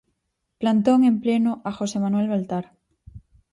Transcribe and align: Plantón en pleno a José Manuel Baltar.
Plantón 0.61 0.99
en 1.09 1.15
pleno 1.23 1.51
a 1.63 1.71
José 1.77 1.97
Manuel 2.03 2.27
Baltar. 2.33 2.65